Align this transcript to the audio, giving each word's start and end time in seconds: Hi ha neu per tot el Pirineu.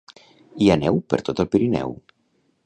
Hi 0.63 0.69
ha 0.69 0.77
neu 0.83 0.97
per 1.13 1.19
tot 1.29 1.43
el 1.45 1.49
Pirineu. 1.57 1.95